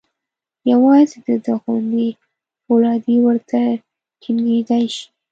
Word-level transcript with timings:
یوازې 0.71 1.17
د 1.27 1.29
ده 1.45 1.53
غوندې 1.61 2.09
فولادي 2.63 3.17
ورته 3.25 3.59
ټینګېدای 4.21 4.85
شي. 4.95 5.05